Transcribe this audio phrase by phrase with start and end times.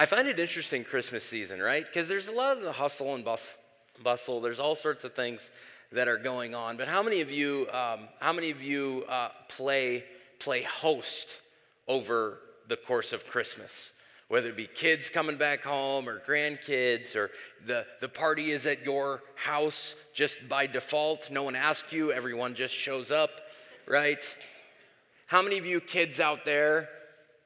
[0.00, 1.84] I find it interesting Christmas season, right?
[1.84, 3.50] Because there's a lot of the hustle and bus,
[4.00, 4.40] bustle.
[4.40, 5.50] There's all sorts of things
[5.90, 6.76] that are going on.
[6.76, 10.04] But how many of you, um, how many of you uh, play
[10.38, 11.38] play host
[11.88, 12.38] over
[12.68, 13.90] the course of Christmas?
[14.28, 17.32] Whether it be kids coming back home or grandkids, or
[17.66, 21.28] the, the party is at your house just by default.
[21.28, 23.30] No one asks you, everyone just shows up,
[23.84, 24.22] right?
[25.26, 26.88] How many of you kids out there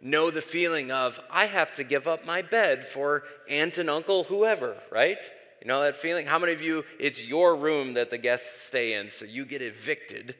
[0.02, 4.24] know the feeling of, I have to give up my bed for aunt and uncle,
[4.24, 5.18] whoever, right?
[5.62, 6.26] You know that feeling?
[6.26, 9.62] How many of you, it's your room that the guests stay in, so you get
[9.62, 10.34] evicted,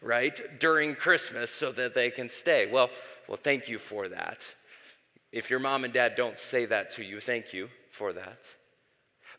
[0.00, 2.70] right, during Christmas so that they can stay?
[2.70, 2.90] Well,
[3.26, 4.38] well, thank you for that.
[5.32, 8.38] If your mom and dad don't say that to you, thank you for that.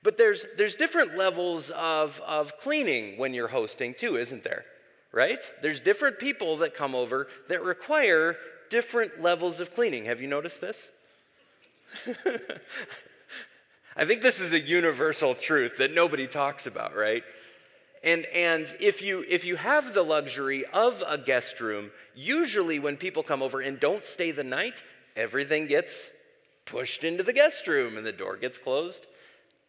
[0.04, 4.66] But there's, there's different levels of, of cleaning when you're hosting, too, isn't there?
[5.12, 5.44] Right?
[5.62, 8.36] There's different people that come over that require
[8.70, 10.06] different levels of cleaning.
[10.06, 10.92] Have you noticed this?
[13.96, 17.24] I think this is a universal truth that nobody talks about, right?
[18.04, 22.96] And, and if, you, if you have the luxury of a guest room, usually when
[22.96, 24.84] people come over and don't stay the night,
[25.16, 26.10] everything gets
[26.66, 29.06] pushed into the guest room and the door gets closed.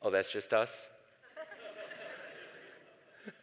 [0.02, 0.80] Oh, that's just us?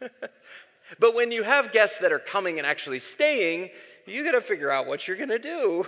[0.98, 3.70] but when you have guests that are coming and actually staying,
[4.08, 5.86] you got to figure out what you're going to do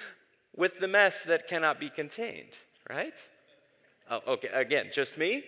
[0.56, 2.52] with the mess that cannot be contained,
[2.88, 3.14] right?
[4.10, 5.44] Oh, okay, again, just me?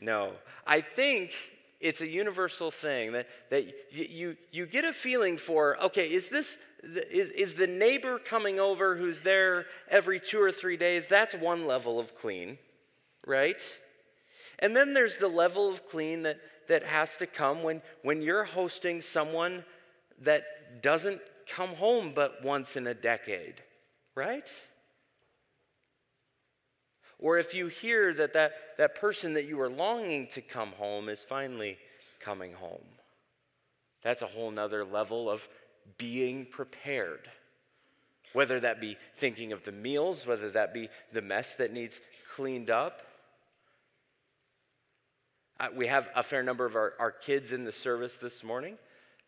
[0.00, 0.32] No.
[0.66, 1.32] I think
[1.80, 6.28] it's a universal thing that, that you, you, you get a feeling for okay, is
[6.28, 11.06] this, is, is the neighbor coming over who's there every two or three days?
[11.06, 12.58] That's one level of clean,
[13.26, 13.62] right?
[14.58, 16.38] And then there's the level of clean that,
[16.68, 19.64] that has to come when, when you're hosting someone
[20.22, 23.54] that doesn't come home but once in a decade,
[24.14, 24.48] right?
[27.18, 31.08] Or if you hear that, that that person that you are longing to come home
[31.08, 31.78] is finally
[32.20, 32.84] coming home.
[34.02, 35.46] That's a whole nother level of
[35.96, 37.30] being prepared.
[38.32, 42.00] Whether that be thinking of the meals, whether that be the mess that needs
[42.34, 43.00] cleaned up.
[45.74, 48.76] We have a fair number of our, our kids in the service this morning,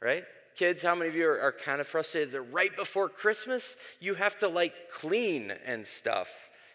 [0.03, 0.25] right?
[0.57, 4.15] Kids, how many of you are, are kind of frustrated that right before Christmas, you
[4.15, 6.29] have to like clean and stuff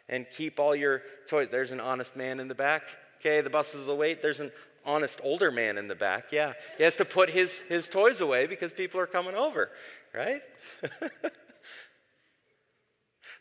[0.07, 1.47] and keep all your toys?
[1.49, 2.83] There's an honest man in the back.
[3.19, 4.21] Okay, the buses will wait.
[4.21, 4.51] There's an
[4.85, 6.31] honest older man in the back.
[6.31, 9.69] Yeah, he has to put his, his toys away because people are coming over,
[10.13, 10.43] right?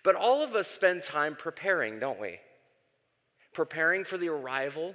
[0.03, 2.39] but all of us spend time preparing, don't we?
[3.53, 4.95] Preparing for the arrival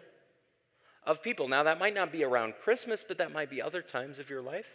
[1.04, 1.48] of people.
[1.48, 4.42] Now, that might not be around Christmas, but that might be other times of your
[4.42, 4.66] life.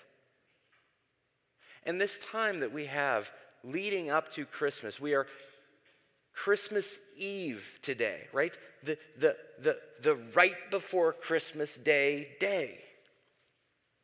[1.85, 3.29] And this time that we have
[3.65, 5.27] leading up to Christmas, we are
[6.33, 8.57] Christmas Eve today, right?
[8.85, 12.79] The, the, the, the right before Christmas Day day.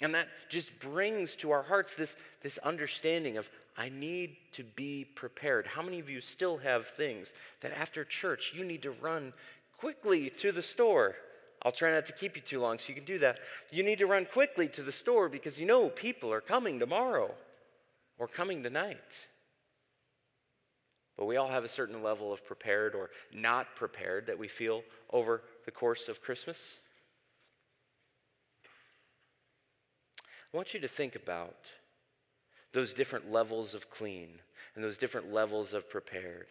[0.00, 3.48] And that just brings to our hearts this, this understanding of,
[3.78, 5.66] I need to be prepared.
[5.66, 9.32] How many of you still have things that after church you need to run
[9.78, 11.14] quickly to the store?
[11.62, 13.38] I'll try not to keep you too long so you can do that.
[13.70, 17.34] You need to run quickly to the store because you know people are coming tomorrow
[18.18, 19.26] or coming tonight.
[21.16, 24.82] But we all have a certain level of prepared or not prepared that we feel
[25.10, 26.74] over the course of Christmas.
[30.52, 31.56] I want you to think about
[32.72, 34.28] those different levels of clean
[34.74, 36.46] and those different levels of prepared.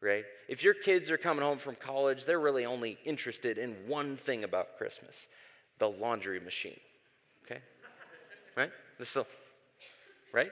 [0.00, 0.24] Right?
[0.48, 4.44] If your kids are coming home from college, they're really only interested in one thing
[4.44, 5.26] about Christmas
[5.78, 6.80] the laundry machine.
[7.44, 7.60] Okay?
[8.56, 8.70] Right?
[8.98, 9.26] This the
[10.36, 10.50] right?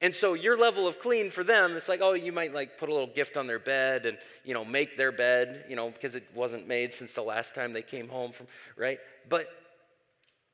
[0.00, 2.88] And so your level of clean for them, it's like, oh, you might like put
[2.88, 6.16] a little gift on their bed and, you know, make their bed, you know, because
[6.16, 8.98] it wasn't made since the last time they came home from, right?
[9.28, 9.46] But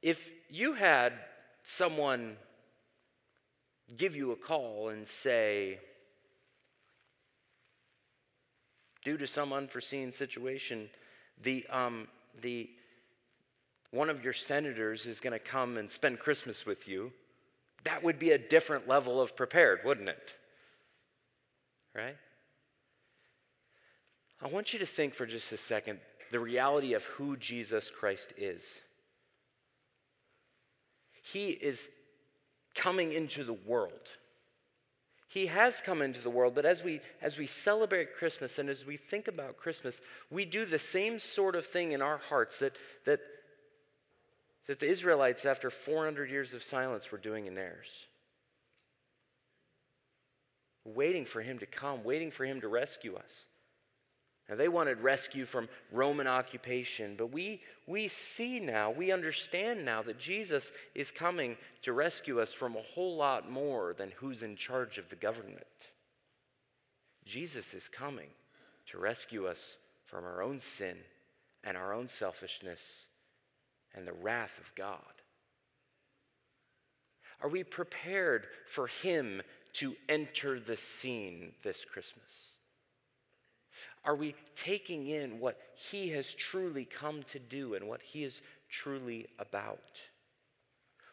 [0.03, 0.20] if
[0.50, 1.14] you had
[1.64, 2.36] someone
[3.97, 5.78] give you a call and say,
[9.03, 10.91] due to some unforeseen situation,
[11.42, 12.06] the, um,
[12.42, 12.68] the,
[13.92, 17.10] one of your senators is going to come and spend Christmas with you
[17.84, 20.34] that would be a different level of prepared, wouldn't it?
[21.94, 22.16] Right?
[24.42, 25.98] I want you to think for just a second
[26.30, 28.65] the reality of who Jesus Christ is.
[31.22, 31.88] He is
[32.74, 34.09] coming into the world.
[35.28, 38.84] He has come into the world, but as we as we celebrate Christmas and as
[38.84, 40.00] we think about Christmas,
[40.30, 42.72] we do the same sort of thing in our hearts that
[43.04, 43.21] that
[44.71, 47.89] that the Israelites, after 400 years of silence, were doing in theirs.
[50.84, 53.33] Waiting for him to come, waiting for him to rescue us.
[54.49, 60.03] Now, they wanted rescue from Roman occupation, but we, we see now, we understand now
[60.03, 64.55] that Jesus is coming to rescue us from a whole lot more than who's in
[64.55, 65.67] charge of the government.
[67.27, 68.28] Jesus is coming
[68.93, 70.95] to rescue us from our own sin
[71.65, 73.09] and our own selfishness
[73.95, 74.98] and the wrath of God.
[77.42, 79.42] Are we prepared for Him
[79.75, 82.51] to enter the scene this Christmas?
[84.04, 85.59] Are we taking in what
[85.91, 89.78] He has truly come to do and what He is truly about?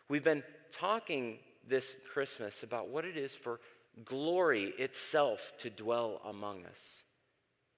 [0.09, 3.59] We've been talking this Christmas about what it is for
[4.05, 7.03] glory itself to dwell among us.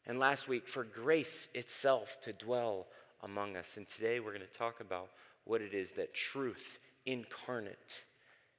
[0.06, 2.88] And last week, for grace itself to dwell
[3.24, 3.78] among us.
[3.78, 5.10] And today, we're going to talk about
[5.46, 6.64] what it is that truth
[7.06, 7.78] incarnate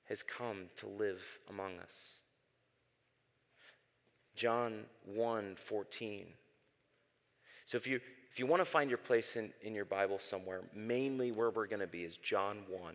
[0.04, 1.94] has come to live among us.
[4.34, 6.26] John 1 14.
[7.66, 8.00] So if you,
[8.32, 11.66] if you want to find your place in, in your Bible somewhere, mainly where we're
[11.66, 12.94] going to be is John 1,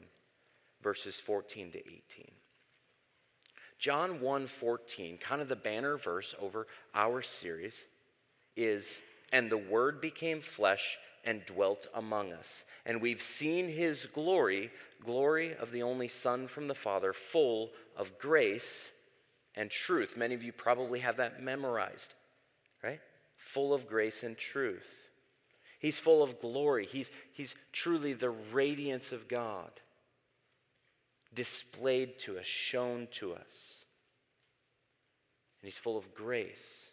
[0.82, 2.02] verses 14 to 18.
[3.78, 7.86] John 1:14, kind of the banner verse over our series,
[8.56, 9.02] is
[9.32, 12.64] and the word became flesh and dwelt among us.
[12.86, 14.72] And we've seen his glory,
[15.04, 18.90] glory of the only Son from the Father, full of grace
[19.56, 20.16] and truth.
[20.16, 22.14] Many of you probably have that memorized,
[22.84, 23.02] right?
[23.38, 24.88] Full of grace and truth.
[25.80, 26.86] He's full of glory.
[26.86, 29.72] He's, he's truly the radiance of God
[31.34, 33.76] displayed to us, shown to us.
[35.62, 36.92] And he's full of grace.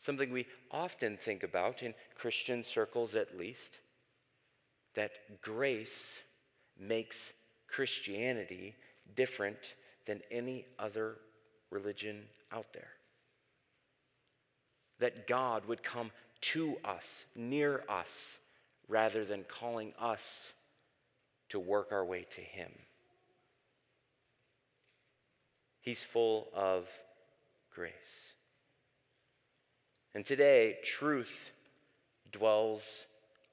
[0.00, 3.78] Something we often think about in Christian circles, at least,
[4.94, 5.12] that
[5.42, 6.18] grace
[6.78, 7.32] makes
[7.68, 8.74] Christianity
[9.14, 9.58] different
[10.06, 11.16] than any other
[11.70, 12.88] religion out there.
[14.98, 16.10] That God would come
[16.52, 18.38] to us, near us,
[18.88, 20.52] rather than calling us
[21.50, 22.70] to work our way to Him.
[25.82, 26.86] He's full of
[27.74, 28.34] grace.
[30.14, 31.32] And today, truth
[32.32, 32.82] dwells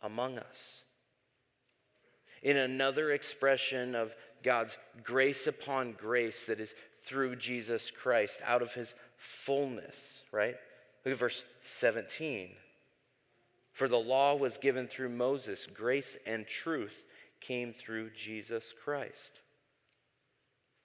[0.01, 0.83] among us.
[2.41, 6.73] In another expression of God's grace upon grace that is
[7.03, 10.55] through Jesus Christ, out of his fullness, right?
[11.05, 12.49] Look at verse 17.
[13.73, 17.03] For the law was given through Moses, grace and truth
[17.39, 19.41] came through Jesus Christ.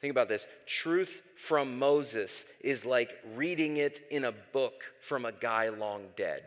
[0.03, 0.49] Think about this.
[0.67, 6.43] Truth from Moses is like reading it in a book from a guy long dead.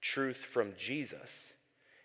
[0.00, 1.52] Truth from Jesus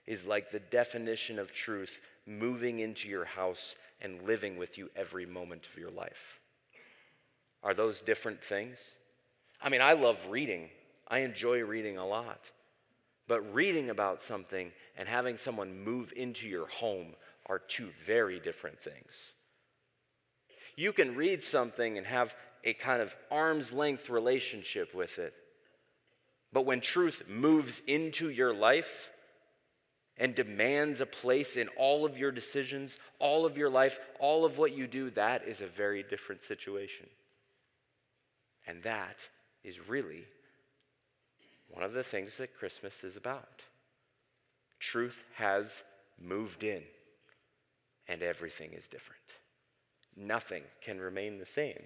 [0.07, 1.91] is like the definition of truth
[2.25, 6.39] moving into your house and living with you every moment of your life.
[7.61, 8.79] Are those different things?
[9.61, 10.69] I mean, I love reading,
[11.07, 12.49] I enjoy reading a lot.
[13.27, 17.13] But reading about something and having someone move into your home
[17.47, 19.33] are two very different things.
[20.75, 22.33] You can read something and have
[22.63, 25.33] a kind of arm's length relationship with it.
[26.53, 29.09] But when truth moves into your life
[30.17, 34.57] and demands a place in all of your decisions, all of your life, all of
[34.57, 37.07] what you do, that is a very different situation.
[38.65, 39.17] And that
[39.63, 40.25] is really
[41.69, 43.61] one of the things that Christmas is about.
[44.79, 45.83] Truth has
[46.19, 46.83] moved in
[48.07, 49.21] and everything is different.
[50.15, 51.81] Nothing can remain the same.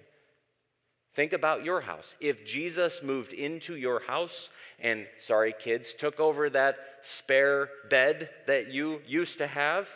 [1.14, 2.14] Think about your house.
[2.20, 4.48] If Jesus moved into your house
[4.80, 9.88] and, sorry, kids, took over that spare bed that you used to have,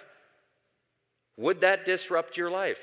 [1.38, 2.80] would that disrupt your life?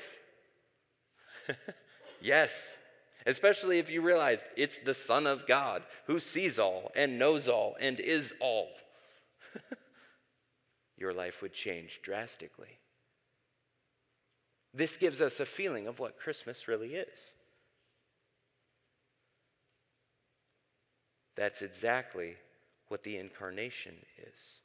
[2.20, 2.76] yes,
[3.24, 7.76] especially if you realize it's the Son of God who sees all and knows all
[7.78, 8.68] and is all.
[10.96, 12.78] your life would change drastically.
[14.74, 17.34] This gives us a feeling of what Christmas really is.
[21.36, 22.34] That's exactly
[22.88, 24.60] what the incarnation is.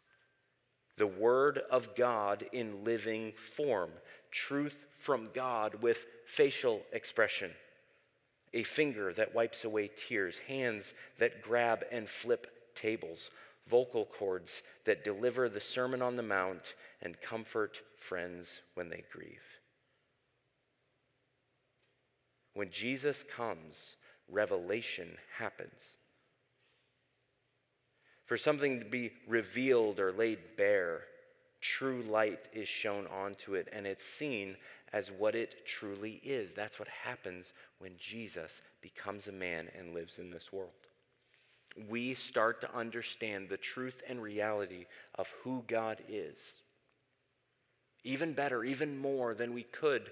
[0.98, 3.92] The Word of God in living form,
[4.32, 7.52] truth from God with facial expression,
[8.54, 13.30] a finger that wipes away tears, hands that grab and flip tables,
[13.70, 19.59] vocal cords that deliver the Sermon on the Mount and comfort friends when they grieve.
[22.60, 23.96] When Jesus comes,
[24.30, 25.96] revelation happens.
[28.26, 31.04] For something to be revealed or laid bare,
[31.62, 34.58] true light is shown onto it and it's seen
[34.92, 36.52] as what it truly is.
[36.52, 40.74] That's what happens when Jesus becomes a man and lives in this world.
[41.90, 44.86] we start to understand the truth and reality
[45.16, 46.38] of who God is.
[48.04, 50.12] Even better, even more than we could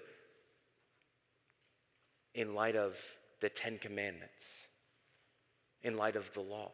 [2.38, 2.96] in light of
[3.42, 4.46] the Ten Commandments,
[5.84, 6.72] in light of the law.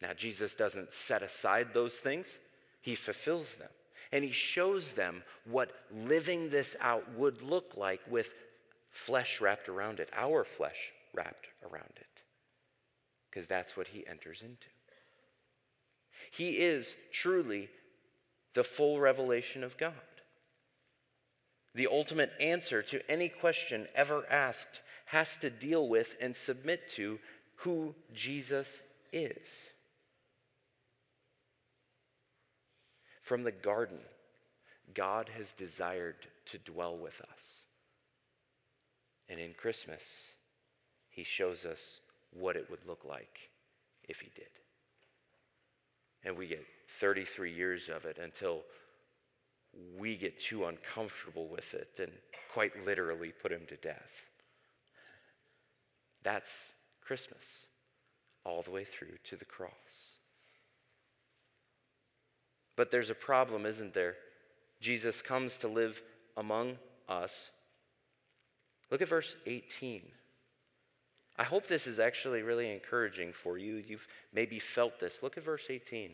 [0.00, 2.26] Now, Jesus doesn't set aside those things,
[2.80, 3.68] He fulfills them.
[4.10, 8.28] And He shows them what living this out would look like with
[8.90, 12.06] flesh wrapped around it, our flesh wrapped around it
[13.32, 14.68] because that's what he enters into.
[16.30, 17.70] He is truly
[18.54, 19.92] the full revelation of God.
[21.74, 27.18] The ultimate answer to any question ever asked has to deal with and submit to
[27.56, 29.48] who Jesus is.
[33.22, 33.98] From the garden,
[34.94, 37.62] God has desired to dwell with us.
[39.28, 40.02] And in Christmas,
[41.08, 42.00] he shows us
[42.32, 43.50] what it would look like
[44.08, 44.44] if he did.
[46.24, 46.64] And we get
[47.00, 48.60] 33 years of it until
[49.98, 52.12] we get too uncomfortable with it and
[52.52, 54.10] quite literally put him to death.
[56.22, 57.66] That's Christmas,
[58.44, 60.18] all the way through to the cross.
[62.76, 64.14] But there's a problem, isn't there?
[64.80, 66.00] Jesus comes to live
[66.36, 66.76] among
[67.08, 67.50] us.
[68.90, 70.02] Look at verse 18.
[71.36, 73.82] I hope this is actually really encouraging for you.
[73.86, 75.22] You've maybe felt this.
[75.22, 76.10] Look at verse 18.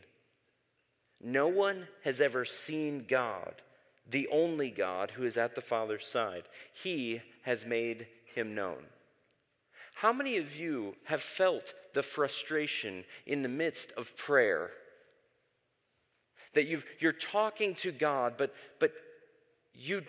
[1.23, 3.63] No one has ever seen God,
[4.09, 6.45] the only God who is at the Father's side.
[6.73, 8.85] He has made him known.
[9.95, 14.71] How many of you have felt the frustration in the midst of prayer?
[16.55, 18.93] That you are talking to God, but, but
[19.75, 20.03] you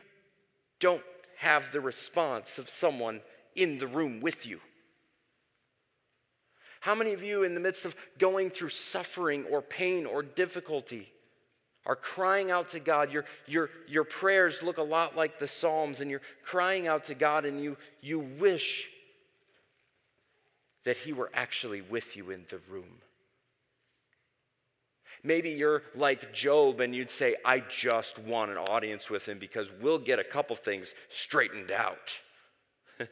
[0.79, 1.01] don't
[1.37, 3.21] have the response of someone
[3.55, 4.59] in the room with you.
[6.79, 11.11] How many of you, in the midst of going through suffering or pain or difficulty,
[11.85, 13.11] are crying out to God?
[13.11, 17.15] Your, your, your prayers look a lot like the Psalms, and you're crying out to
[17.15, 18.89] God, and you, you wish
[20.85, 23.01] that He were actually with you in the room.
[25.23, 29.69] Maybe you're like Job and you'd say, I just want an audience with him because
[29.81, 32.13] we'll get a couple things straightened out.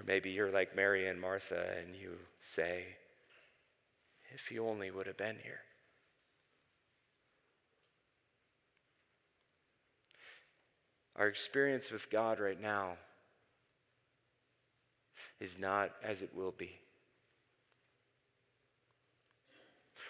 [0.00, 2.84] Or maybe you're like Mary and Martha and you say,
[4.34, 5.60] if you only would have been here.
[11.16, 12.92] Our experience with God right now
[15.38, 16.70] is not as it will be.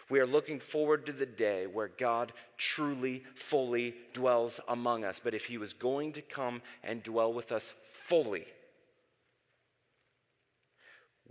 [0.08, 5.20] We are looking forward to the day where God truly, fully dwells among us.
[5.22, 7.72] But if He was going to come and dwell with us
[8.06, 8.46] fully,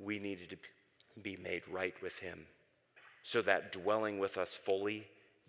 [0.01, 0.58] we needed to
[1.22, 2.46] be made right with him
[3.24, 5.06] so that dwelling with us fully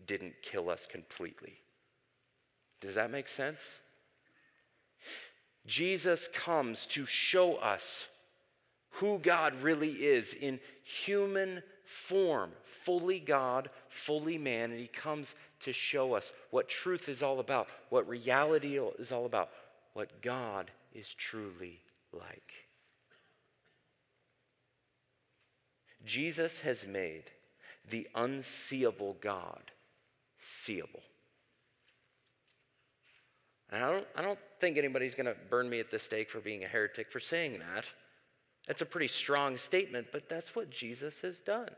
[0.07, 1.55] didn't kill us completely.
[2.81, 3.81] Does that make sense?
[5.67, 8.07] Jesus comes to show us
[8.93, 10.59] who God really is in
[11.05, 12.51] human form,
[12.85, 17.69] fully God, fully man, and he comes to show us what truth is all about,
[17.91, 19.51] what reality is all about,
[19.93, 21.81] what God is truly
[22.13, 22.70] like.
[26.05, 27.25] Jesus has made
[27.91, 29.71] the unseeable God
[30.39, 31.01] seeable.
[33.71, 36.41] And I don't, I don't think anybody's going to burn me at the stake for
[36.41, 37.85] being a heretic for saying that.
[38.67, 41.71] That's a pretty strong statement, but that's what Jesus has done.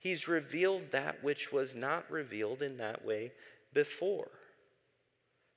[0.00, 3.32] He's revealed that which was not revealed in that way
[3.74, 4.28] before.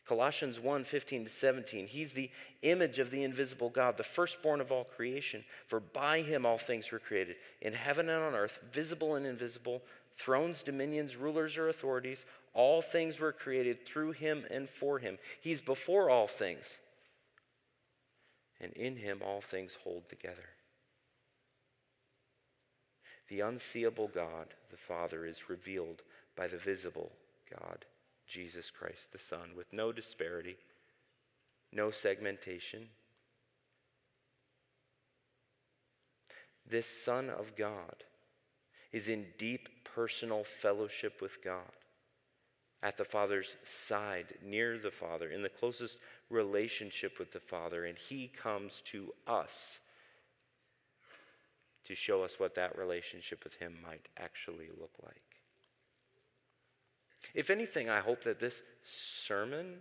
[0.06, 1.88] Colossians 1 15 to 17.
[1.88, 2.30] He's the
[2.62, 5.44] image of the invisible God, the firstborn of all creation.
[5.68, 9.82] For by him all things were created, in heaven and on earth, visible and invisible,
[10.18, 12.26] thrones, dominions, rulers, or authorities.
[12.54, 15.18] All things were created through him and for him.
[15.42, 16.66] He's before all things.
[18.60, 20.50] And in him all things hold together.
[23.30, 26.04] The unseeable God, the Father, is revealed
[26.36, 27.12] by the visible
[27.50, 27.86] God
[28.28, 30.58] Jesus Christ the Son with no disparity,
[31.72, 32.88] no segmentation.
[36.70, 38.04] This Son of God
[38.92, 41.72] is in deep personal fellowship with God,
[42.82, 45.98] at the Father's side, near the Father, in the closest
[46.30, 49.80] relationship with the Father, and He comes to us
[51.86, 55.33] to show us what that relationship with Him might actually look like.
[57.34, 58.62] If anything, I hope that this
[59.26, 59.76] sermon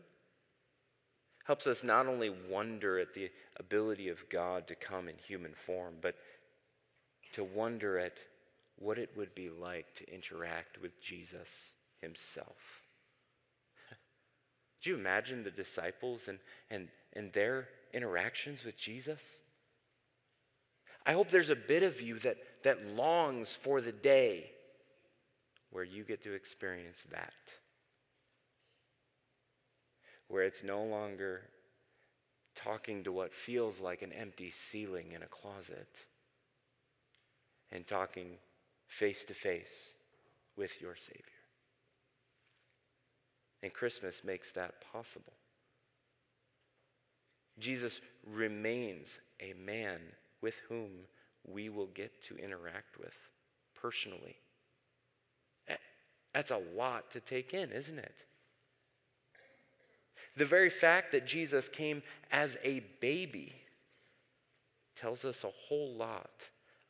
[1.45, 5.95] helps us not only wonder at the ability of God to come in human form,
[6.01, 6.15] but
[7.35, 8.15] to wonder at
[8.79, 11.49] what it would be like to interact with Jesus
[12.01, 12.83] himself.
[14.83, 16.39] Do you imagine the disciples and,
[16.71, 19.23] and, and their interactions with Jesus?
[21.07, 24.51] I hope there's a bit of you that, that longs for the day
[25.73, 27.33] where you get to experience that.
[30.29, 31.43] Where it's no longer
[32.55, 35.89] talking to what feels like an empty ceiling in a closet
[37.71, 38.29] and talking
[38.87, 39.95] face to face
[40.57, 41.23] with your Savior.
[43.63, 45.33] And Christmas makes that possible.
[47.59, 49.09] Jesus remains
[49.41, 50.01] a man
[50.43, 50.91] with whom
[51.45, 53.15] we will get to interact with
[53.81, 54.37] personally.
[56.35, 58.15] That's a lot to take in, isn't it?
[60.37, 63.53] The very fact that Jesus came as a baby
[64.97, 66.31] tells us a whole lot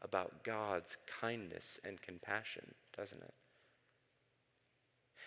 [0.02, 3.34] about God's kindness and compassion, doesn't it?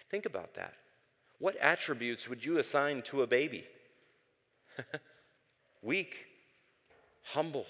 [0.10, 0.74] Think about that.
[1.40, 3.66] What attributes would you assign to a baby?
[5.82, 6.16] Weak,
[7.24, 7.66] humble,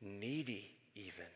[0.00, 1.26] needy, even.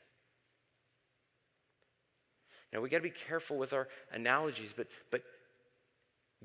[2.72, 5.22] Now, we got to be careful with our analogies, but, but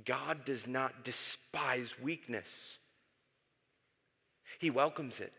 [0.05, 2.77] God does not despise weakness,
[4.59, 5.33] He welcomes it.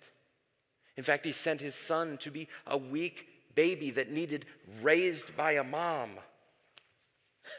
[0.97, 4.47] In fact, He sent His Son to be a weak baby that needed
[4.83, 6.13] raised by a mom.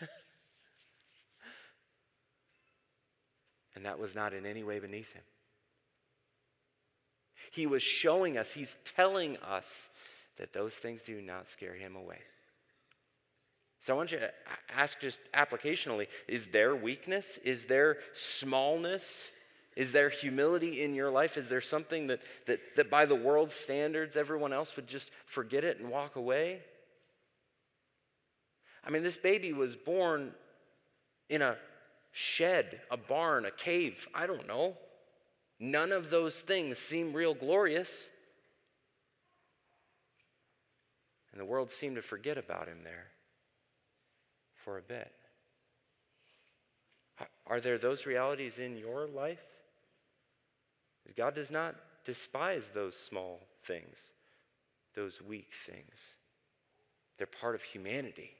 [3.75, 5.23] and that was not in any way beneath Him.
[7.51, 9.89] He was showing us, He's telling us
[10.37, 12.19] that those things do not scare Him away.
[13.85, 14.31] So I want you to
[14.75, 17.39] ask just applicationally is there weakness?
[17.43, 19.29] Is there smallness?
[19.75, 21.37] Is there humility in your life?
[21.37, 25.63] Is there something that, that, that by the world's standards everyone else would just forget
[25.63, 26.59] it and walk away?
[28.83, 30.31] I mean, this baby was born
[31.29, 31.55] in a
[32.11, 33.95] shed, a barn, a cave.
[34.13, 34.75] I don't know.
[35.59, 38.07] None of those things seem real glorious.
[41.31, 43.07] And the world seemed to forget about him there
[44.63, 45.11] for a bit.
[47.47, 49.41] Are there those realities in your life?
[51.17, 53.97] God does not despise those small things,
[54.95, 55.95] those weak things.
[57.17, 58.31] They're part of humanity.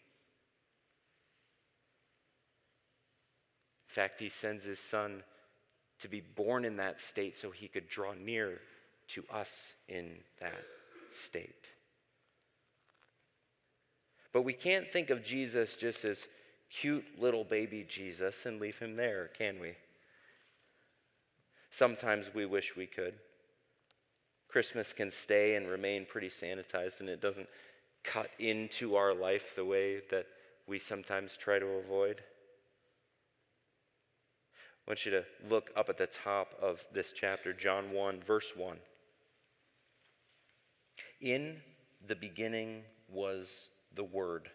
[3.90, 5.24] In fact, He sends His Son
[6.00, 8.60] to be born in that state so He could draw near
[9.16, 10.64] to us in that
[11.12, 11.66] state.
[14.32, 16.28] But we can't think of Jesus just as
[16.70, 19.74] cute little baby Jesus and leave him there, can we?
[21.72, 23.16] Sometimes we wish we could.
[24.48, 27.48] Christmas can stay and remain pretty sanitized, and it doesn't
[28.04, 30.26] cut into our life the way that
[30.68, 32.22] we sometimes try to avoid.
[34.88, 38.54] I want you to look up at the top of this chapter, John 1, verse
[38.56, 38.78] 1.
[41.22, 41.58] In
[42.08, 44.50] the beginning was the Word.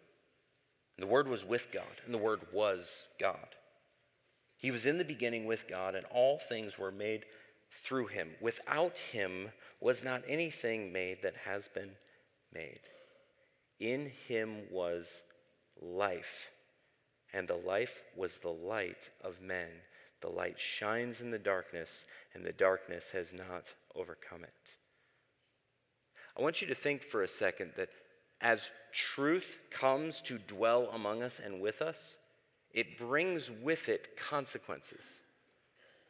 [0.96, 3.56] And the Word was with God, and the Word was God.
[4.56, 7.24] He was in the beginning with God, and all things were made
[7.82, 8.30] through him.
[8.40, 11.90] Without him was not anything made that has been
[12.52, 12.80] made.
[13.80, 15.06] In him was
[15.80, 16.48] life,
[17.32, 19.68] and the life was the light of men.
[20.22, 24.50] The light shines in the darkness, and the darkness has not overcome it.
[26.38, 27.90] I want you to think for a second that
[28.44, 32.16] as truth comes to dwell among us and with us,
[32.72, 35.04] it brings with it consequences.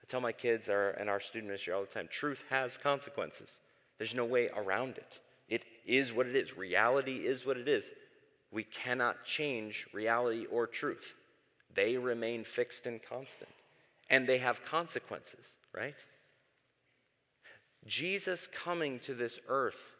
[0.03, 3.61] I tell my kids our, and our student ministry all the time truth has consequences.
[3.99, 5.21] There's no way around it.
[5.49, 6.57] It is what it is.
[6.57, 7.93] Reality is what it is.
[8.51, 11.15] We cannot change reality or truth,
[11.75, 13.51] they remain fixed and constant.
[14.11, 15.95] And they have consequences, right?
[17.87, 19.94] Jesus coming to this earth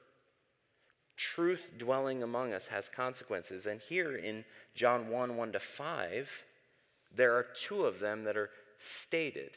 [1.17, 3.67] truth dwelling among us has consequences.
[3.67, 6.29] And here in John 1 1 to 5,
[7.17, 9.53] there are two of them that are stated.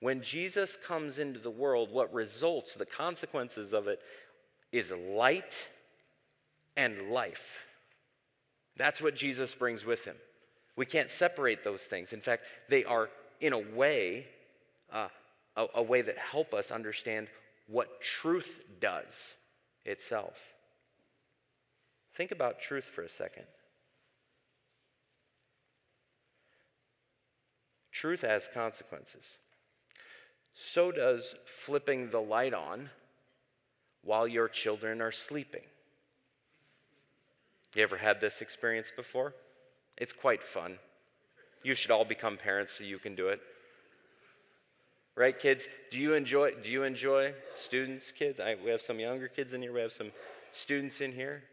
[0.00, 4.00] When Jesus comes into the world, what results, the consequences of it,
[4.72, 5.54] is light
[6.76, 7.66] and life.
[8.76, 10.16] That's what Jesus brings with him.
[10.74, 12.12] We can't separate those things.
[12.12, 14.26] In fact, they are, in a way,
[14.92, 15.08] uh,
[15.56, 17.28] a, a way that help us understand
[17.68, 19.34] what truth does
[19.84, 20.36] itself.
[22.14, 23.44] Think about truth for a second.
[27.90, 29.24] Truth has consequences.
[30.54, 32.90] So does flipping the light on
[34.02, 35.62] while your children are sleeping.
[37.74, 39.34] You ever had this experience before?
[39.96, 40.78] It's quite fun.
[41.62, 43.40] You should all become parents so you can do it.
[45.14, 45.68] Right, kids?
[45.90, 48.40] Do you enjoy do you enjoy students, kids?
[48.40, 50.10] I, we have some younger kids in here, we have some
[50.52, 51.44] students in here.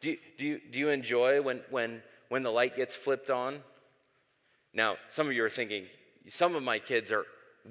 [0.00, 3.60] Do you, do you, do you enjoy when, when, when the light gets flipped on?
[4.74, 5.86] Now, some of you are thinking,
[6.28, 7.24] some of my kids are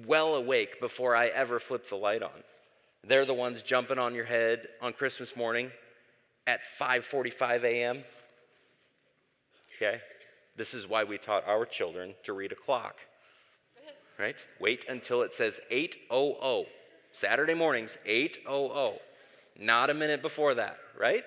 [0.06, 2.42] well awake before I ever flip the light on.
[3.06, 5.70] They're the ones jumping on your head on Christmas morning
[6.46, 8.04] at 5:45 a.m.
[9.76, 10.00] Okay?
[10.56, 12.96] This is why we taught our children to read a clock.
[14.18, 14.36] Right?
[14.60, 16.66] Wait until it says 8:00.
[17.12, 18.98] Saturday mornings 8:00.
[19.58, 21.24] Not a minute before that, right?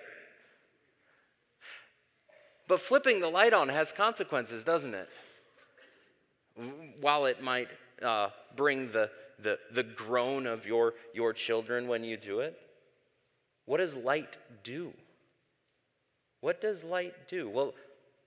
[2.68, 5.10] But flipping the light on has consequences, doesn't it?
[7.02, 7.70] While it might
[8.02, 12.56] uh, bring the, the, the groan of your, your children when you do it,
[13.66, 14.94] what does light do?
[16.42, 17.50] What does light do?
[17.50, 17.74] Well,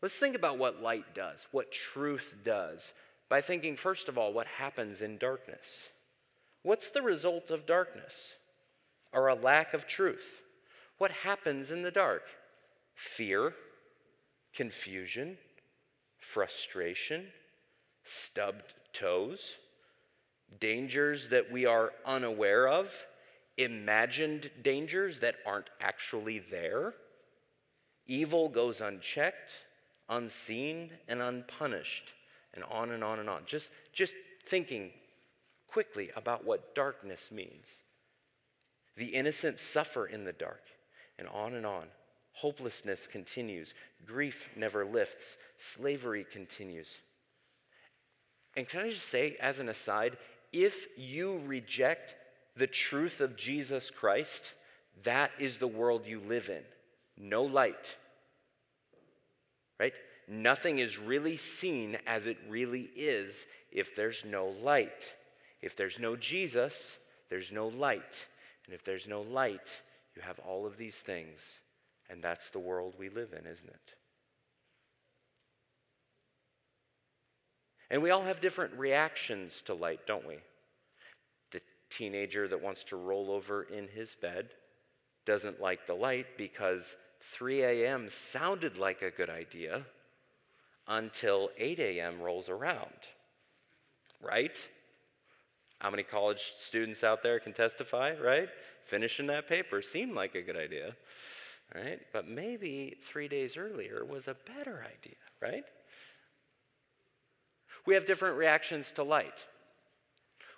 [0.03, 2.93] let's think about what light does, what truth does,
[3.33, 5.89] by thinking, first of all, what happens in darkness.
[6.65, 8.35] What's the result of darkness?
[9.11, 10.43] Or a lack of truth?
[10.99, 12.25] What happens in the dark?
[12.95, 13.55] Fear,
[14.55, 15.39] confusion,
[16.19, 17.29] frustration,
[18.05, 19.55] stubbed toes,
[20.61, 22.91] dangers that we are unaware of,
[23.57, 26.93] imagined dangers that aren't actually there.
[28.07, 29.53] Evil goes unchecked,
[30.11, 32.13] unseen, and unpunished,
[32.55, 33.43] and on and on and on.
[33.47, 34.15] Just, just
[34.47, 34.91] thinking
[35.69, 37.67] quickly about what darkness means.
[38.97, 40.63] The innocent suffer in the dark,
[41.19, 41.85] and on and on.
[42.35, 43.75] Hopelessness continues.
[44.07, 45.37] Grief never lifts.
[45.59, 46.89] Slavery continues.
[48.57, 50.19] And can I just say, as an aside,
[50.53, 52.15] if you reject
[52.57, 54.53] the truth of Jesus Christ,
[55.05, 56.63] that is the world you live in.
[57.17, 57.95] No light.
[60.33, 65.05] Nothing is really seen as it really is if there's no light.
[65.61, 66.97] If there's no Jesus,
[67.29, 68.17] there's no light.
[68.65, 69.69] And if there's no light,
[70.17, 71.39] you have all of these things.
[72.09, 73.95] And that's the world we live in, isn't it?
[77.91, 80.39] And we all have different reactions to light, don't we?
[81.51, 84.49] The teenager that wants to roll over in his bed
[85.27, 86.97] doesn't like the light because
[87.35, 88.09] 3 a.m.
[88.09, 89.85] sounded like a good idea
[90.89, 92.21] until 8 a.m.
[92.21, 92.91] rolls around,
[94.21, 94.57] right?
[95.79, 98.49] How many college students out there can testify, right?
[98.87, 100.95] Finishing that paper seemed like a good idea,
[101.75, 102.01] right?
[102.13, 105.65] But maybe three days earlier was a better idea, right?
[107.85, 109.45] We have different reactions to light.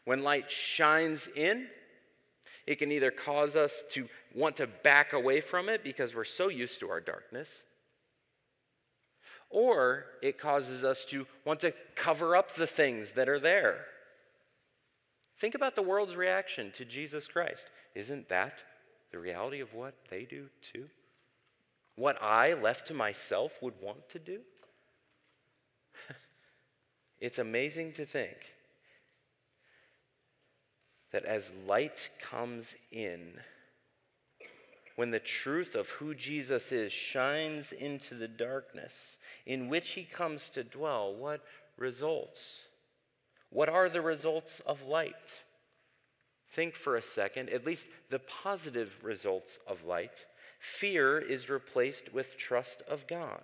[0.05, 1.69] When light shines in,
[2.67, 6.49] it can either cause us to want to back away from it because we're so
[6.49, 7.49] used to our darkness,
[9.55, 13.87] or it causes us to want to cover up the things that are there.
[15.41, 17.65] Think about the world's reaction to Jesus Christ.
[17.95, 18.59] Isn't that
[19.13, 20.87] the reality of what they do too?
[21.95, 24.41] What I, left to myself, would want to do?
[27.21, 28.37] it's amazing to think
[31.13, 33.35] that as light comes in,
[34.97, 40.51] when the truth of who Jesus is shines into the darkness in which he comes
[40.51, 41.43] to dwell, what
[41.77, 42.41] results?
[43.51, 45.15] What are the results of light?
[46.53, 50.27] Think for a second, at least the positive results of light.
[50.61, 53.43] Fear is replaced with trust of God.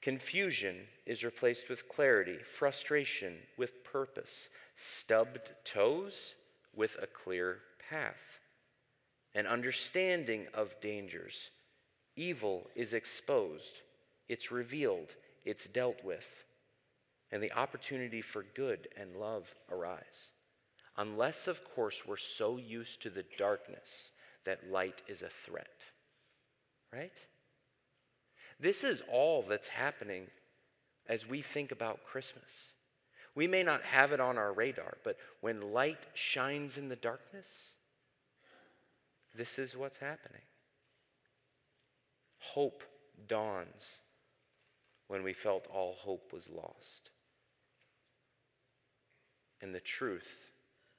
[0.00, 6.34] Confusion is replaced with clarity, frustration with purpose, stubbed toes
[6.74, 7.58] with a clear
[7.90, 8.39] path,
[9.34, 11.50] an understanding of dangers.
[12.16, 13.80] Evil is exposed,
[14.28, 15.14] it's revealed,
[15.44, 16.26] it's dealt with,
[17.30, 20.30] and the opportunity for good and love arise.
[20.96, 24.10] Unless, of course, we're so used to the darkness
[24.44, 25.84] that light is a threat.
[26.92, 27.12] Right?
[28.58, 30.26] This is all that's happening
[31.08, 32.50] as we think about Christmas.
[33.34, 37.46] We may not have it on our radar, but when light shines in the darkness,
[39.36, 40.42] this is what's happening.
[42.38, 42.82] Hope
[43.28, 44.02] dawns
[45.08, 47.10] when we felt all hope was lost.
[49.60, 50.28] And the truth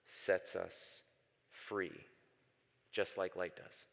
[0.08, 1.02] sets us
[1.50, 1.92] free,
[2.92, 3.86] just like light does.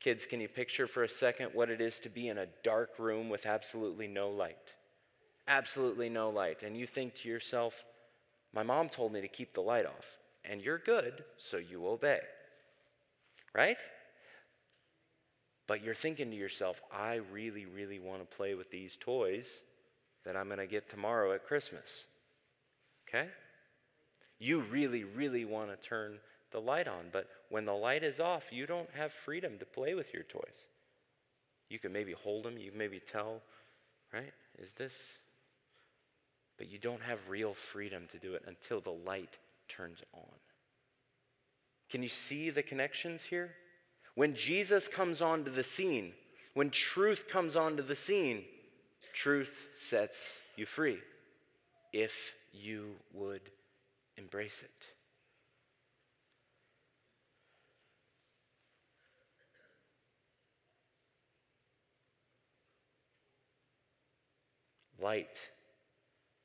[0.00, 2.98] Kids, can you picture for a second what it is to be in a dark
[2.98, 4.74] room with absolutely no light?
[5.48, 7.84] absolutely no light, and you think to yourself,
[8.52, 10.06] my mom told me to keep the light off,
[10.44, 12.20] and you're good, so you obey.
[13.54, 13.76] Right?
[15.66, 19.46] But you're thinking to yourself, I really, really want to play with these toys
[20.24, 22.06] that I'm going to get tomorrow at Christmas.
[23.08, 23.28] Okay?
[24.38, 26.18] You really, really want to turn
[26.50, 29.94] the light on, but when the light is off, you don't have freedom to play
[29.94, 30.66] with your toys.
[31.68, 33.40] You can maybe hold them, you can maybe tell,
[34.12, 34.32] right?
[34.58, 34.92] Is this?
[36.58, 39.38] But you don't have real freedom to do it until the light
[39.68, 40.22] turns on.
[41.92, 43.50] Can you see the connections here?
[44.14, 46.14] When Jesus comes onto the scene,
[46.54, 48.44] when truth comes onto the scene,
[49.12, 50.16] truth sets
[50.56, 51.00] you free
[51.92, 52.12] if
[52.50, 53.42] you would
[54.16, 54.70] embrace it.
[64.98, 65.38] Light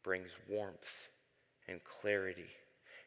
[0.04, 0.76] brings warmth
[1.70, 2.50] and clarity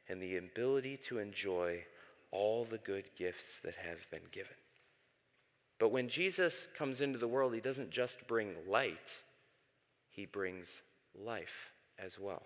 [0.09, 1.85] and the ability to enjoy
[2.32, 4.54] all the good gifts that have been given.
[5.78, 9.10] But when Jesus comes into the world, he doesn't just bring light,
[10.10, 10.66] he brings
[11.14, 12.42] life as well.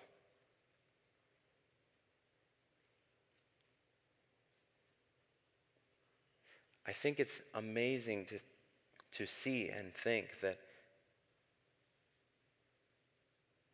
[6.87, 8.39] I think it's amazing to,
[9.17, 10.59] to see and think that,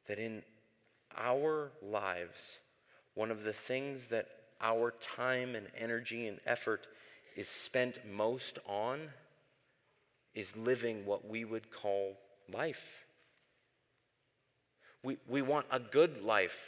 [0.07, 0.43] that in
[1.17, 2.59] our lives,
[3.15, 4.27] one of the things that
[4.61, 6.87] our time and energy and effort
[7.35, 9.09] is spent most on
[10.33, 12.17] is living what we would call
[12.53, 13.05] life.
[15.03, 16.59] We, we want a good life.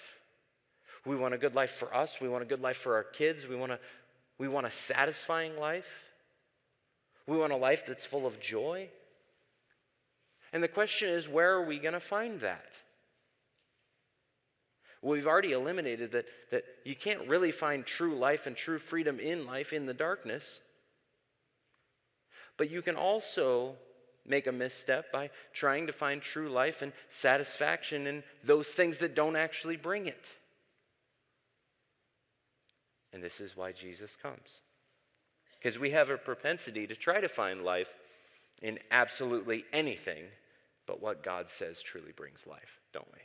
[1.05, 2.17] We want a good life for us.
[2.21, 3.45] We want a good life for our kids.
[3.45, 3.79] We want a,
[4.37, 5.87] we want a satisfying life.
[7.27, 8.89] We want a life that's full of joy.
[10.51, 12.65] And the question is, where are we going to find that?
[15.03, 19.45] We've already eliminated that, that you can't really find true life and true freedom in
[19.45, 20.61] life in the darkness.
[22.57, 23.75] But you can also
[24.25, 29.13] make a misstep by trying to find true life and satisfaction in those things that
[29.13, 30.25] don't actually bring it.
[33.11, 34.61] And this is why Jesus comes.
[35.61, 37.89] Because we have a propensity to try to find life
[38.61, 40.23] in absolutely anything
[40.87, 43.19] but what God says truly brings life, don't we?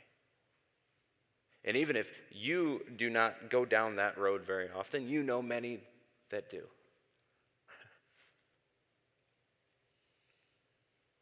[1.69, 5.79] And even if you do not go down that road very often, you know many
[6.31, 6.63] that do.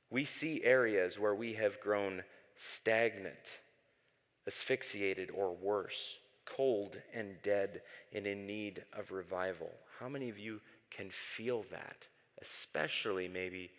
[0.09, 2.23] We see areas where we have grown
[2.55, 3.59] stagnant,
[4.47, 7.81] asphyxiated, or worse, cold and dead,
[8.13, 9.71] and in need of revival.
[9.99, 12.07] How many of you can feel that,
[12.41, 13.69] especially maybe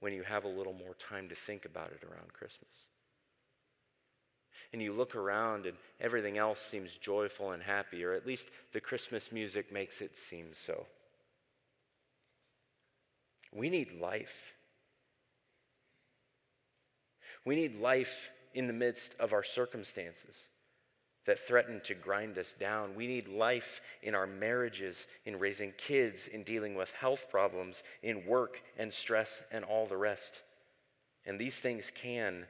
[0.00, 2.86] when you have a little more time to think about it around Christmas.
[4.72, 8.80] And you look around and everything else seems joyful and happy, or at least the
[8.80, 10.86] Christmas music makes it seem so.
[13.54, 14.54] We need life.
[17.44, 18.14] We need life
[18.54, 20.48] in the midst of our circumstances
[21.28, 22.94] that threaten to grind us down.
[22.94, 28.26] We need life in our marriages, in raising kids, in dealing with health problems, in
[28.26, 30.40] work and stress, and all the rest.
[31.26, 32.46] And these things can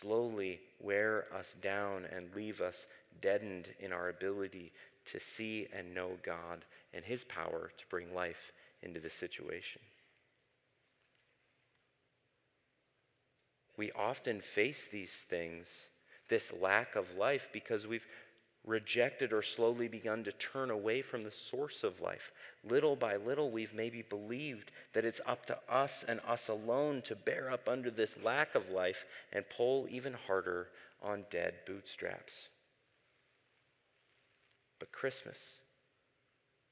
[0.00, 2.86] slowly wear us down and leave us
[3.20, 4.72] deadened in our ability
[5.12, 9.82] to see and know God and His power to bring life into the situation.
[13.76, 15.66] We often face these things
[16.28, 18.06] this lack of life because we've
[18.64, 22.32] rejected or slowly begun to turn away from the source of life.
[22.68, 27.14] Little by little, we've maybe believed that it's up to us and us alone to
[27.14, 30.68] bear up under this lack of life and pull even harder
[31.02, 32.48] on dead bootstraps.
[34.78, 35.38] But Christmas,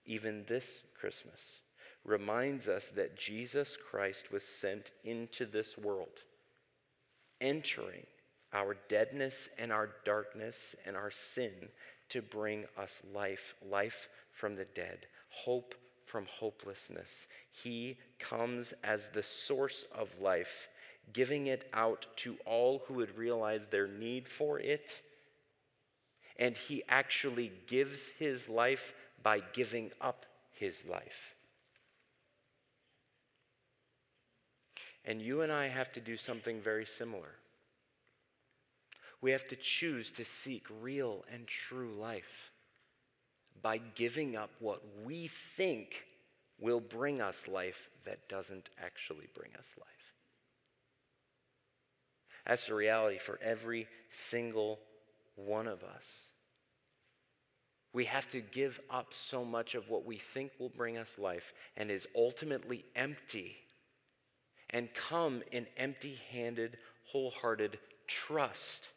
[0.06, 1.40] even this Christmas,
[2.04, 6.20] reminds us that Jesus Christ was sent into this world,
[7.40, 8.06] entering
[8.52, 11.52] our deadness and our darkness and our sin
[12.10, 15.74] to bring us life, life from the dead, hope
[16.06, 17.26] from hopelessness.
[17.50, 20.68] He comes as the source of life,
[21.12, 25.00] giving it out to all who would realize their need for it.
[26.38, 31.34] And he actually gives his life by giving up his life.
[35.04, 37.30] And you and I have to do something very similar.
[39.22, 42.50] We have to choose to seek real and true life
[43.62, 46.04] by giving up what we think
[46.60, 49.88] will bring us life that doesn't actually bring us life.
[52.46, 54.80] That's the reality for every single
[55.36, 56.22] one of us.
[57.92, 61.52] We have to give up so much of what we think will bring us life
[61.76, 63.54] and is ultimately empty
[64.70, 66.78] and come in empty handed,
[67.12, 68.88] wholehearted trust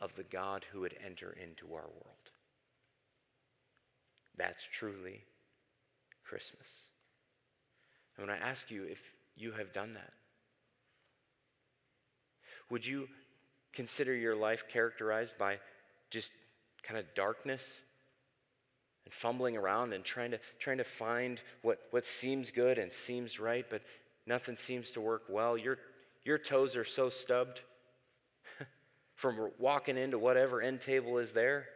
[0.00, 2.30] of the God who would enter into our world.
[4.36, 5.20] That's truly
[6.24, 6.68] Christmas.
[8.16, 8.98] And when I ask you if
[9.36, 10.12] you have done that,
[12.70, 13.08] would you
[13.72, 15.58] consider your life characterized by
[16.10, 16.30] just
[16.82, 17.62] kind of darkness
[19.04, 23.38] and fumbling around and trying to, trying to find what, what seems good and seems
[23.38, 23.82] right, but
[24.26, 25.58] nothing seems to work well?
[25.58, 25.78] Your,
[26.24, 27.60] your toes are so stubbed
[29.20, 31.66] from walking into whatever end table is there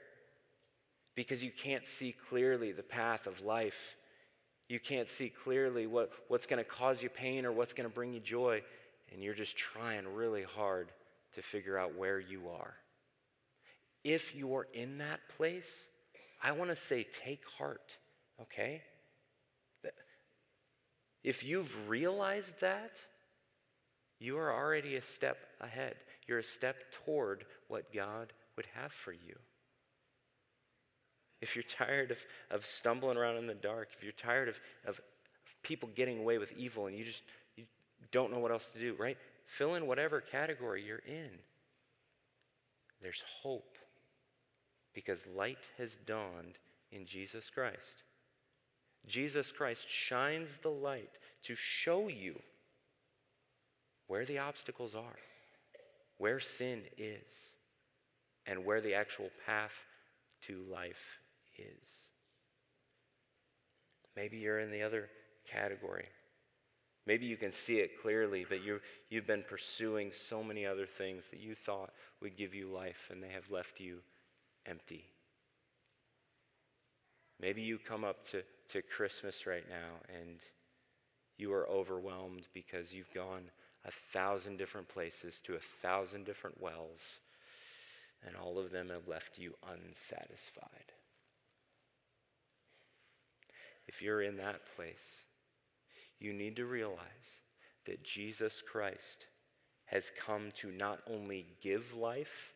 [1.15, 3.97] because you can't see clearly the path of life.
[4.69, 7.95] You can't see clearly what, what's going to cause you pain or what's going to
[7.95, 8.63] bring you joy
[9.13, 10.89] and you're just trying really hard
[11.35, 12.75] to figure out where you are.
[14.05, 15.85] If you're in that place,
[16.43, 17.93] I want to say take heart,
[18.41, 18.83] okay?
[21.23, 22.93] If you've realized that,
[24.19, 25.95] you are already a step ahead.
[26.27, 29.37] You're a step toward what God would have for you.
[31.41, 32.19] If you're tired of,
[32.51, 34.57] of stumbling around in the dark, if you're tired of,
[34.87, 35.01] of
[35.63, 37.23] people getting away with evil and you just
[37.57, 37.65] you
[38.13, 39.19] don't know what else to do, right?
[39.47, 41.31] Fill in whatever category you're in.
[43.03, 43.77] There's hope
[44.95, 46.55] because light has dawned
[46.93, 48.05] in Jesus Christ.
[49.07, 52.41] Jesus Christ shines the light to show you
[54.07, 55.19] where the obstacles are,
[56.18, 57.57] where sin is,
[58.46, 59.72] and where the actual path
[60.46, 61.20] to life
[61.59, 61.88] is.
[64.16, 65.09] Maybe you're in the other
[65.50, 66.07] category.
[67.07, 71.24] Maybe you can see it clearly, but you, you've been pursuing so many other things
[71.31, 71.90] that you thought
[72.22, 73.98] would give you life, and they have left you
[74.66, 75.05] empty.
[77.40, 80.38] Maybe you come up to, to Christmas right now and
[81.37, 83.50] you are overwhelmed because you've gone
[83.85, 87.01] a thousand different places to a thousand different wells,
[88.27, 90.92] and all of them have left you unsatisfied.
[93.87, 95.25] If you're in that place,
[96.18, 97.40] you need to realize
[97.87, 99.27] that Jesus Christ
[99.85, 102.53] has come to not only give life,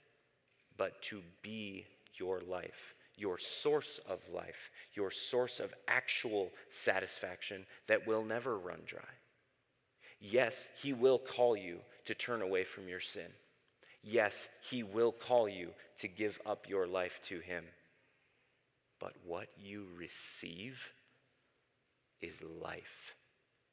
[0.79, 8.07] but to be your life, your source of life, your source of actual satisfaction that
[8.07, 9.01] will never run dry.
[10.21, 13.29] Yes, He will call you to turn away from your sin.
[14.03, 17.65] Yes, He will call you to give up your life to Him.
[19.01, 20.79] But what you receive
[22.21, 23.15] is life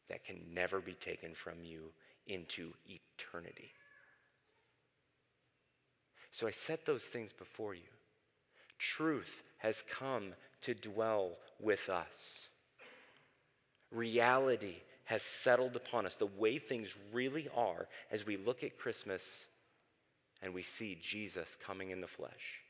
[0.10, 1.92] that can never be taken from you
[2.28, 3.72] into eternity.
[6.32, 7.90] So I set those things before you.
[8.78, 12.50] Truth has come to dwell with us.
[13.92, 19.46] Reality has settled upon us, the way things really are as we look at Christmas
[20.42, 22.62] and we see Jesus coming in the flesh.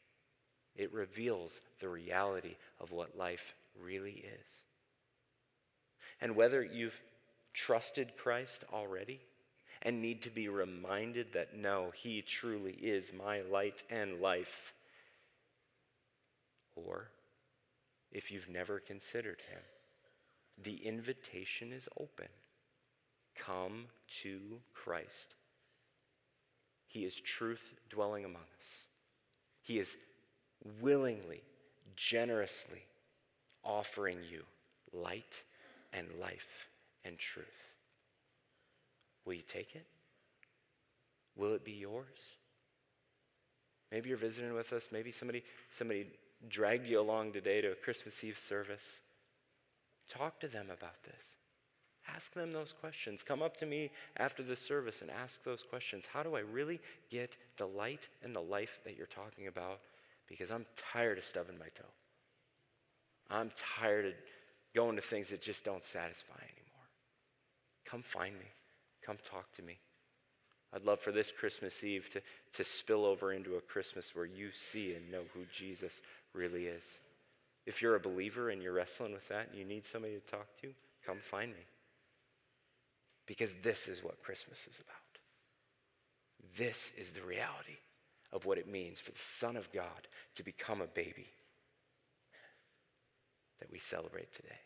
[0.76, 4.48] It reveals the reality of what life really is.
[6.22, 7.00] And whether you've
[7.54, 9.20] trusted Christ already
[9.82, 14.74] and need to be reminded that no, He truly is my light and life.
[16.76, 17.10] Or
[18.12, 19.62] if you've never considered Him,
[20.64, 22.28] the invitation is open.
[23.36, 23.86] Come
[24.24, 24.40] to
[24.74, 25.36] Christ.
[26.88, 28.86] He is truth dwelling among us.
[29.62, 29.96] He is
[30.82, 31.42] willingly,
[31.96, 32.86] generously
[33.64, 34.44] offering you
[34.94, 35.44] light
[35.92, 36.70] and life
[37.04, 37.46] and truth.
[39.26, 39.86] Will you take it?
[41.36, 42.06] Will it be yours?
[43.92, 44.88] Maybe you're visiting with us.
[44.92, 45.44] Maybe somebody,
[45.78, 46.08] somebody
[46.50, 49.02] dragged you along today to a Christmas Eve service.
[50.10, 51.26] Talk to them about this.
[52.14, 53.24] Ask them those questions.
[53.24, 56.06] Come up to me after the service and ask those questions.
[56.12, 56.80] How do I really
[57.10, 59.80] get the light and the life that you're talking about?
[60.28, 61.86] Because I'm tired of stubbing my toe.
[63.30, 64.14] I'm tired of
[64.76, 66.88] going to things that just don't satisfy anymore.
[67.86, 68.46] Come find me.
[69.04, 69.80] Come talk to me.
[70.74, 72.22] I'd love for this Christmas Eve to,
[72.54, 76.02] to spill over into a Christmas where you see and know who Jesus
[76.34, 76.84] really is.
[77.66, 80.48] If you're a believer and you're wrestling with that and you need somebody to talk
[80.62, 80.68] to,
[81.06, 81.66] come find me.
[83.26, 84.96] Because this is what Christmas is about.
[86.58, 87.78] This is the reality
[88.32, 91.28] of what it means for the Son of God to become a baby
[93.60, 94.60] that we celebrate today.